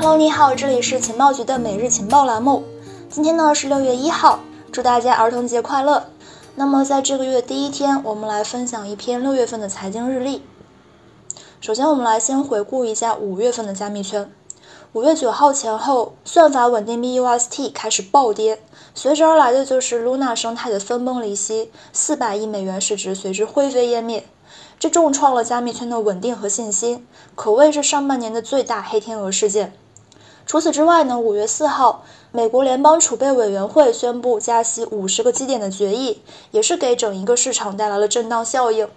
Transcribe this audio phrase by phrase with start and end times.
[0.00, 2.62] Hello，你好，这里是情报局的每日情报栏目。
[3.10, 4.38] 今天呢是六月一号，
[4.70, 6.04] 祝大家儿童节快乐。
[6.54, 10.44] 那么在这个月第一天，我们来分享一篇六月份的财经日历。
[11.60, 14.30] 首先，我们来先回顾一下五月份的加密圈。
[14.92, 18.62] 五月九号前后，算法稳定币 UST 开始暴跌，
[18.94, 24.24] 随之而来的就是 Luna 生态的分崩离析，四百亿美元市值随之灰飞烟灭，
[24.78, 29.72] 这重创了加密圈的稳定和信心，可谓是上半年的最大黑天鹅事件。
[30.48, 38.88] 除此之外呢，五月四号，美国联邦储备委员会宣布加息五十个基点的决议，也是给整一个市场带来了震荡效应。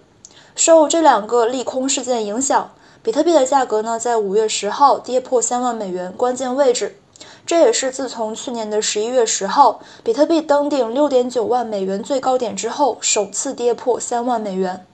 [0.56, 2.70] 受这两个利空事件影响。
[3.02, 6.96] 比特币的价格呢，在五月十号跌破三万美元关键位置，
[7.44, 14.86] 这也是自从去年的十一月十号，比特币登顶六点九万美元最高点之后，首次跌破三万美元。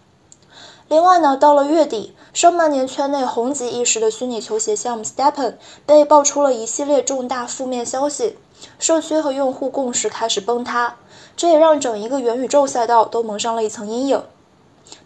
[0.88, 5.54] 另外呢，到了月底，上半年圈内红极一时的虚拟球鞋项目 Stepen
[5.85, 8.38] 被爆出了一系列重大负面消息，
[8.79, 10.96] 社区和用户共识开始崩塌，
[11.37, 14.23] 这也让整一个元宇宙赛道都蒙上了一层阴影。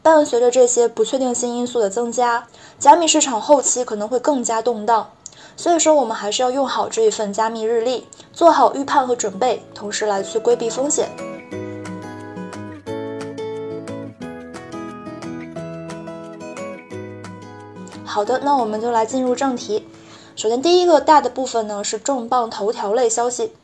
[0.03, 2.47] 伴随着这些不确定性因素的增加，
[2.79, 5.11] 加密市场后期可能会更加动荡。
[5.57, 11.11] 所以说，我们还是要用好这一份加密日历，做好预判和准备，同时来去规避风险。
[18.13, 19.89] 好的，那我们就来进入正题。
[20.37, 23.55] 首先，第一个大的部分呢是重磅头条类消息。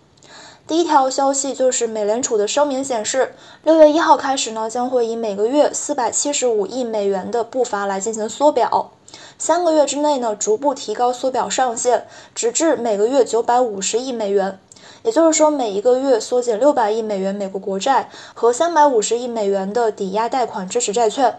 [0.66, 8.92] 第一条消息就是美联储的声明显示，六月一号开始呢，将会以每个月四百七十五亿美元的步伐来进行缩表，
[9.36, 14.58] 三个月之内呢，逐步提高缩表上限，直至每个月九百五十亿美元。
[15.02, 21.38] 也就是说，每一个月缩减六百亿美元美国国债和三百五十亿美元的抵押贷款支持债券。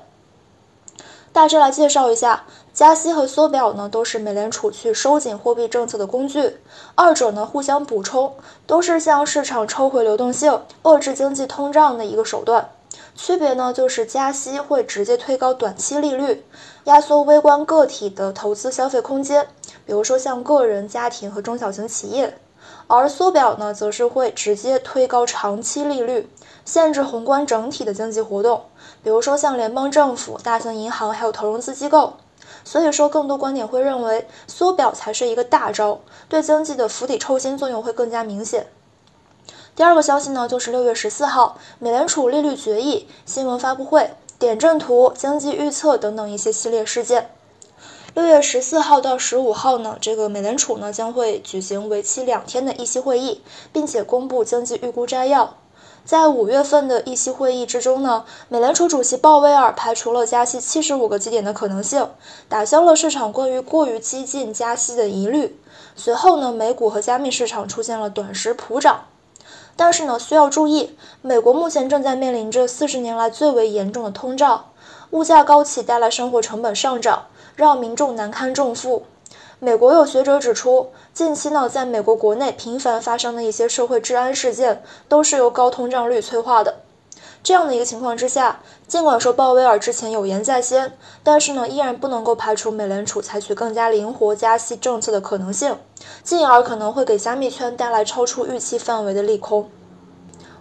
[1.40, 2.44] 大致来介绍一下。
[2.74, 6.58] 加息和缩表呢，都是美联储去收紧货币政策的工具，
[6.96, 8.36] 二者呢互相补充，
[8.68, 12.68] 都是向市场抽回流动性、遏制经济通胀的一个手段。
[13.16, 16.44] 区别呢，就是加息会直接推高短期利率，
[16.84, 19.48] 压缩微观个体的投资消费空间，
[19.86, 22.34] 比如说像个人、家庭和中小型企业；
[22.90, 26.28] 而缩表呢，则是会直接推高长期利率，
[26.66, 28.64] 限制宏观整体的经济活动，
[29.04, 32.14] 比如说像联邦政府、大型银行还有投融资机构。
[32.64, 38.66] 所以说，更多观点会认为缩表才是一个大招，对经济的釜底抽薪作用会更加明显。
[39.76, 47.30] 第二个消息呢，就是六月十四号，美联储利率决议新闻发布会、点阵图、经济预测等等一些系列事件。
[48.16, 55.56] 六月十四号到十五号呢，这个美联储呢将会举行为期两天的议息会议，并且公布经济预估摘要。
[56.04, 62.10] 在五月份的议息会议之中呢，美联储主席鲍威尔排除了加息七十五个基点的可能性，
[62.48, 65.60] 打消了市场关于过于激进加息的疑虑。
[65.96, 69.06] 随后呢，美股和加密市场出现了短时普涨。
[69.76, 74.72] 但是呢，需要注意，美国目前正在面临着四十年来最为严重的通胀，
[75.12, 77.28] 物价高企带来生活成本上涨，
[77.60, 79.04] 让民众难堪重负。
[79.60, 86.78] 美国有学者指出，近期呢，在美国国内频繁发生的一些社会治安事件，都是由高通胀率催化的。
[87.44, 95.78] 这样的一个情况之下，尽管说鲍威尔之前有言在先，但是呢，依然不能够排除美联储采取更加灵活加息政策的可能性，
[96.24, 99.70] 进而可能会给加密圈带来超出预期范围的利空。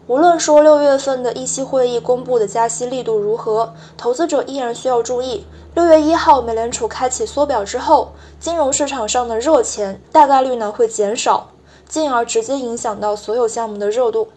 [0.08, 5.44] 无论说六月份的议息会议公布的加息力度如何，投资者依然需要注意。
[5.74, 11.50] 六月一号，美联储开启缩表之后，金融市场上的热钱大概率呢会减少，
[11.86, 14.28] 进而直接影响到所有项目的热度。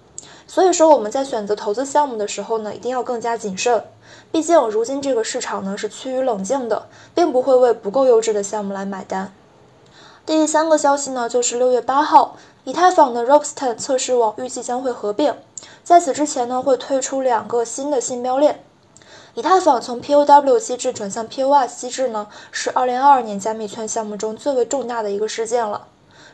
[0.45, 3.81] 所以说，我们在选择投资项目的时候呢，一定要更加谨慎。
[4.29, 9.31] 毕竟，如今这个市场呢是趋于冷静的，并不会为不够优质的项目来买单。
[10.23, 15.33] 第三个消息呢，就是六月八号，以太坊的 Ropsten 测试网预计将会合并，
[15.83, 18.63] 在此之前呢，会推出两个新的信标链。
[19.33, 25.87] 以太坊从 POW 机制转向 POS 机制呢，是2022年加密圈项目中最为重大的一个事件了。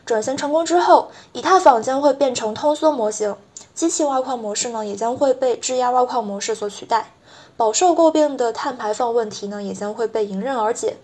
[0.04, 3.34] 转型成功之后，以太坊将会变成通缩模型，
[3.74, 7.12] 机器挖矿模式呢也将会被质押挖矿模式所取代，
[7.56, 10.98] 饱受诟病的碳排放问题呢也将会被迎刃而解。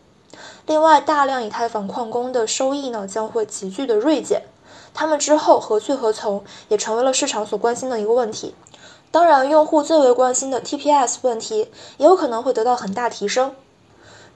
[0.66, 4.42] 另外，大量以太坊矿工的收益呢将会急剧的锐减，
[4.94, 8.54] 他们之后何去何从也成为了市场所关心的一个问题。
[9.10, 13.54] 当然，用户最为关心的 TPS 问题也有可能会得到很大提升。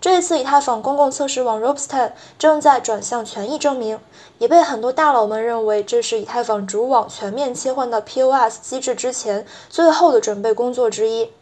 [0.01, 3.99] 这一次，以太坊公共测试网 Ropsten 正在转向权益证明，
[4.39, 11.33] 也被很多大佬们认为这是以太坊主网全面切换到 POS 机制之前最后的准备工作之一。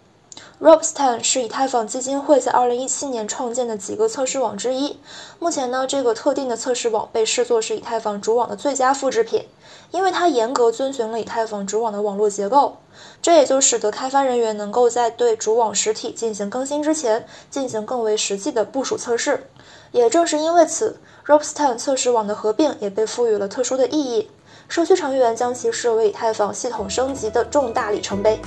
[0.60, 4.98] Ropsten 是以太坊基金会在2017年创建的几个测试网之一。
[5.38, 9.46] 目前呢，这个特定的测试网被视作是以太坊主网的最佳复制品，
[9.90, 12.78] 因为它严格遵循了以太坊主网的网络结构。
[13.20, 19.48] 这也就使得开发人员能够在对主网实体进行更新之前，进行更为实际的部署测试。
[19.92, 24.30] 也正是因为此，Ropsten 测试网的合并也被赋予了特殊的意义。
[24.68, 28.40] 社区成员将其视为以太坊系统升级的重大里程碑。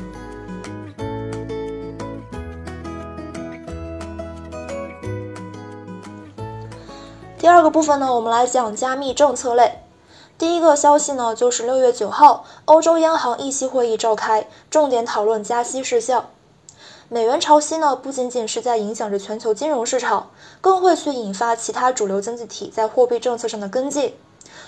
[7.40, 9.80] 第二个部分呢，我们来讲加密政策类。
[10.38, 16.26] 第一个消息呢，就是六月九号，欧洲央行议息会议召开，重点讨论加息事项。
[17.08, 24.14] 美元潮汐呢，不仅仅是在影响着全球金融市场，更会去引发其他主流经济体在货币政策上的跟进。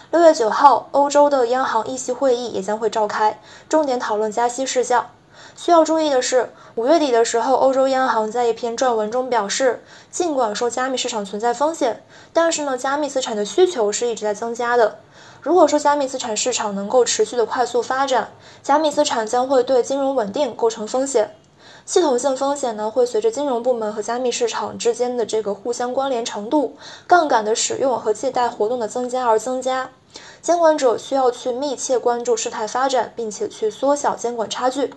[0.10, 5.10] 六月九号，欧洲的央行议息会议也将会召开，重点讨论加息事项。
[5.56, 15.00] 需要注意的是，五月底的时候，欧洲央行在一篇撰文中表示，尽管说加密市场存在风险，但是呢，加密资产的需求是一直在增加的。
[15.42, 18.32] 如果说加密资产市场能够持续的快速发展，
[18.64, 21.36] 加密资产将会对金融稳定构成风险。
[21.86, 26.76] 系统性风险呢，会随着金融部门和加密市场之间的这个互相关联程度、
[27.08, 29.90] 杠杆的使用和借贷活动的增加而增加。
[30.42, 34.94] 监管者需要去密切关注事态发展，并且去缩小监管差距。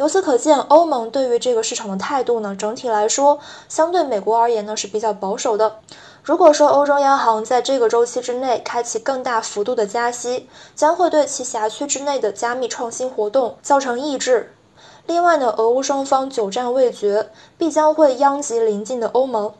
[0.00, 3.38] 由此可见，欧盟对于这个市场的态度呢，整体来说，
[3.68, 5.76] 相对美国而言呢是比较保守的。
[6.22, 14.54] 如果说欧洲央行在这个周期之内开启更大幅度的加息，将会对其辖区之内的加密创新活动造成抑制。
[15.04, 19.52] 另外呢，俄乌双方久战未决，必将会殃及邻近的欧盟。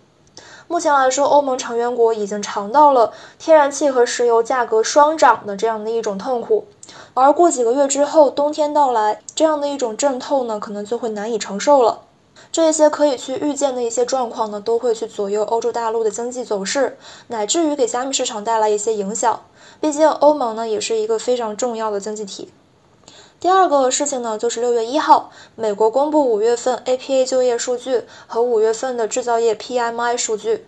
[0.69, 6.67] 目前来说，欧盟成员国已经尝到了天然气和石油价格双涨的这样的一种痛苦。
[7.23, 12.01] 而过几个月之后，冬天到来，这样的一种阵痛呢，可能就会难以承受了。
[12.51, 16.97] 这些可以去预见的一些状况呢，都会去左右欧洲大陆的经济走势，
[17.27, 19.43] 乃至于给加密市场带来一些影响。
[19.83, 22.51] 毕竟欧盟呢，也是一个非常重要的经济体。
[23.39, 30.67] 第二个事情呢，就是六月一号，美国公布五月份 APA 就业数据和五月份的制造业 PMI 数据。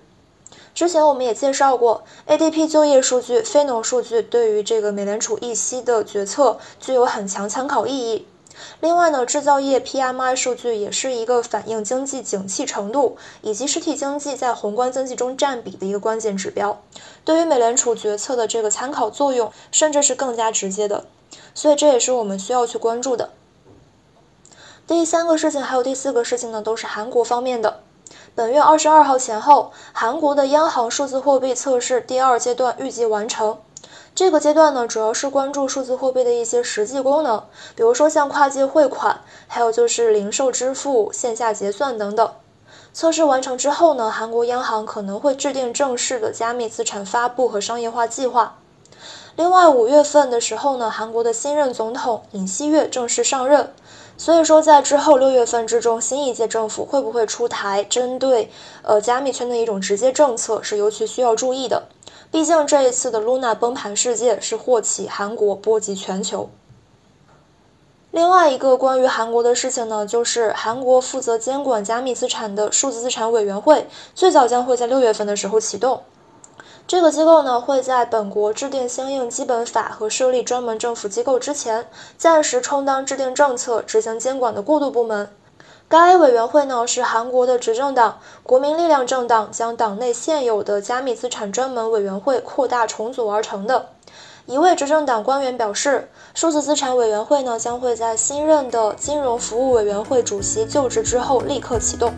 [0.75, 8.27] 之前我们也介绍过，ADP 就业数据、非农数据对于这个美联储议息的决策具有很强参考意义。
[8.81, 16.81] 另外呢，制造业 PMI 数据也是一个反映经济景气程度以及实体经济在宏观经济中占比的一个关键指标，
[17.25, 21.05] 对于美联储决策的这个参考作用，甚至是更加直接的。
[21.55, 23.31] 所以这也是我们需要去关注的。
[24.87, 27.81] 第三个事情还有第四个事情呢，都是韩国方面的。
[28.35, 33.59] 本月二十二号前后，韩国的央行数字货币测试第二阶段预计完成。
[34.15, 37.45] 这个阶段呢，主要是关注数字货币的一些实际功能，
[37.77, 42.33] 比如说像跨界汇款，还有就是零售支付、线下结算等等。
[42.95, 48.57] 测试完成之后呢，韩国央行可能会制定正式的加密资产发布和商业化计划。
[49.37, 53.75] 另外，五月份的时候呢，韩国的新任总统尹锡悦正式上任。
[54.23, 58.49] 所以说，在之后六月份之中，新一届政府会不会出台针对
[58.83, 61.83] 呃加密圈的一种直接政策，是尤其需要注意的。
[62.31, 66.49] 毕竟这一次的 Luna 崩盘事件是祸起韩国，波及全球。
[68.13, 76.01] 另外一个关于韩国的事情呢，就是韩国负责监管加密资产的数字资产委员会，最早将会在六月份的时候启动。
[76.87, 81.87] 这个机构呢，会在本国制定相应基本法和设立专门政府机构之前，
[82.19, 85.31] 暂时充当制定政策、执行监管的过渡部门。
[85.89, 93.87] 该委员会呢，是韩国的执政党国民力量政党将党内现有的加密资产专门委员会扩大重组而成的。
[94.47, 102.13] 一位执政党官员表示，数字资产委员会呢，将会在新任的金融服务委员会主席就职之后立刻启动。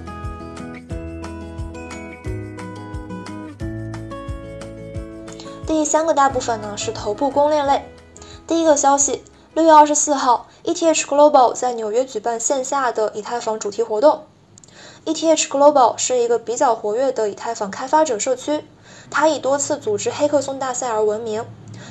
[5.67, 7.89] 第三个大部分呢是头部公链类。
[8.47, 14.25] 第一个消息，六月二十四号，ETH Global 在纽约举办线下的以太坊主题活动。
[15.07, 18.65] ETH Global 是一个比较活跃的以太坊开发者社区，
[19.11, 21.45] 它以多次组织黑客松大赛而闻名。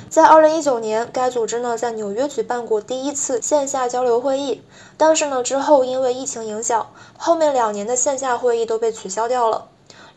[0.08, 4.62] 在二零一九年，该组织呢在纽约举办过第一次线下交流会议，
[4.96, 9.66] 但是呢之后因为疫情影响，后面两年的线下会议都被取消掉了。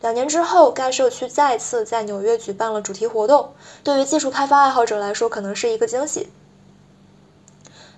[0.00, 3.52] 两年之后，该社区再次在纽约举办了主题活动，
[3.82, 6.28] 对于技术开发爱好者来说，可能是一个惊喜。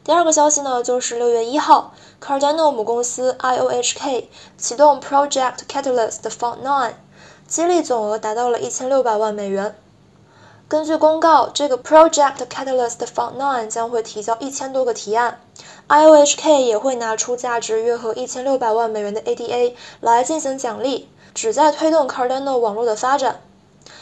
[0.02, 1.92] 第二个消息呢，就是六月一号
[2.22, 4.24] ，Cardano 母公司 IOHK
[4.56, 6.94] 启动 Project Catalyst Fund Nine，
[7.46, 9.76] 激励总额达到了一千六百万美元。
[10.68, 15.38] 根据公告，这个 Project Catalyst Fund Nine 将会提交一千多个提案
[15.88, 23.40] ，IOHK 也会拿出价值约合一千六百万美元的 ADA 来进行奖励，旨在推动 Cardano 网络的发展。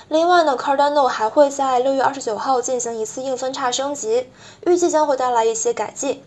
[0.08, 4.30] 另外呢，Cardano 还会在六月二十九号进行一次硬分叉升级，
[4.66, 6.22] 预计将会带来一些改进。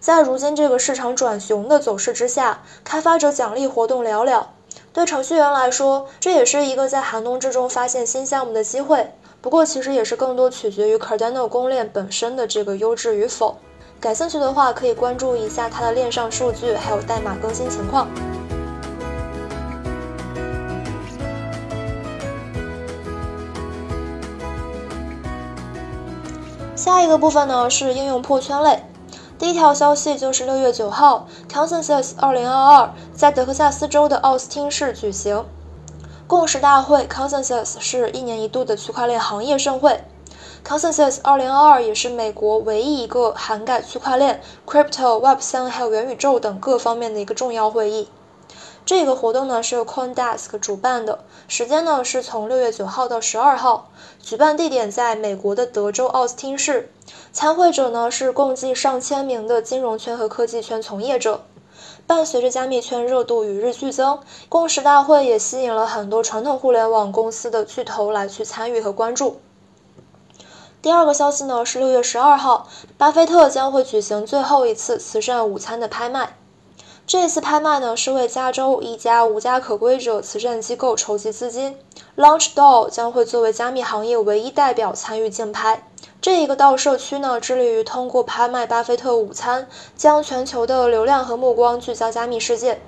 [0.00, 4.44] 在如今这个市场转熊的走势之下，开发者奖励活动寥寥，
[4.92, 9.12] 对程序员来说，这也是一个在寒冬之中发现新项目的机会。
[9.40, 13.56] 不过，其实也是更多取决于 Cardano 公链本身的这个优质与否。
[13.98, 18.06] 感兴趣的话，可以关注一下它的链上数据，还有代码更新情况。
[26.86, 28.84] 下一个部分呢是应用破圈类。
[29.40, 35.44] 第一条消息就是六月九号，Consensus 二零二二在德克萨斯州的奥斯汀市举行。
[36.28, 40.04] 共识大会 Consensus 是一年一度的区块链行业盛会
[40.64, 48.08] ，Consensus 2022也是美国唯一一个涵盖区块链、Crypto、Web3 还有元宇宙等各方面的一个重要会议。
[48.86, 53.90] 这个活动呢是由 CoinDesk 主办的，时间呢是从六月九号到十二号，
[54.22, 56.88] 举办地点在美国的德州奥斯汀市，
[57.32, 61.42] 参会者呢是共计上千名的金融圈和科技圈从业者。
[62.06, 69.40] 伴随着加密圈热度与日俱增，共识大会也吸引了很多传统互联网公司的巨头来去参与和关注。
[70.80, 76.36] 第二个消息呢是六月十二号，巴菲特将会举行最后一次慈善午餐的拍卖。
[77.06, 81.78] 这次拍卖呢是为加州一家无家可归者慈善机构筹集资金
[82.16, 85.86] ，LaunchDAO 将会作为加密行业唯一代表参与竞拍。
[86.20, 92.80] 这一个道社区呢，致力于通过拍卖巴菲特午餐，将全球的流量和目光聚焦加密世界。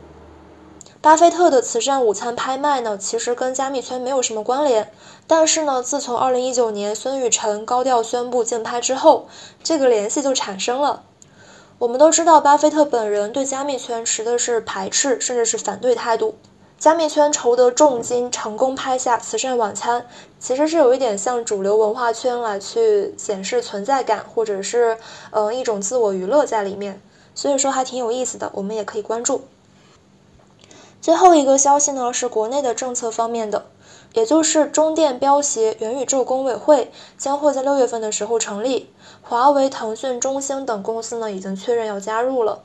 [1.01, 4.91] 巴菲特的慈善午餐拍卖呢，其实跟加密圈没有什么关联，
[5.29, 9.29] 但是呢，自从2019年孙雨晨高调宣布竞拍之后，
[9.63, 11.05] 这个联系就产生了。
[11.79, 16.35] 我们都知道，巴菲特本人对加密圈持的是排斥甚至是反对态度。
[16.77, 20.05] 加密圈筹得重金，成功拍下慈善晚餐，
[20.41, 24.99] 其实是有一点像主流文化圈来去显示存在感，或者是
[25.31, 27.01] 嗯一种自我娱乐在里面，
[27.33, 29.43] 所以说还挺有意思的，我们也可以关注。
[31.01, 33.67] 最后一个消息呢是国内的政策方面的，
[34.15, 38.91] 也就是中电标协元宇宙工委会将会在六月份的时候成立，
[39.23, 42.61] 华为、腾讯、中兴等公司呢已经确认要加入了。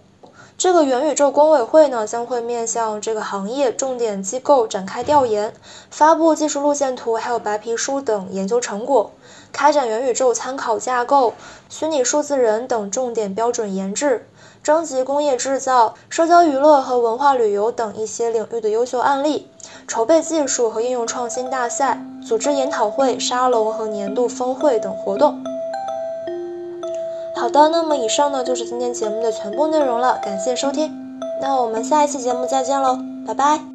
[0.55, 5.53] 这个元宇宙工委会呢，将会面向这个行业重点机构展开调研，
[5.89, 9.12] 发布技术路线图，还有白皮书等研究成果，
[9.51, 11.33] 开展元宇宙参考架构、
[11.69, 14.27] 虚拟数字人等重点标准研制，
[14.62, 19.50] 征集工业制造、社交娱乐和文化旅游等一些领域的优秀案例，
[19.88, 25.44] 筹备技术和应用创新大赛，组织研讨会、沙龙和年度峰会等活动。
[27.36, 30.92] 好的，那么以上呢就是今天节目的全部内容了，感谢收听，
[31.42, 32.98] 那我们下一期节目再见喽，
[33.28, 33.73] 拜拜。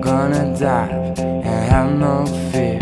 [0.00, 2.73] Gonna dive and have no fear.